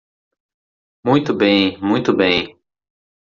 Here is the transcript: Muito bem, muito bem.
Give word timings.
Muito 1.05 1.31
bem, 1.35 1.77
muito 1.79 2.11
bem. 2.11 2.59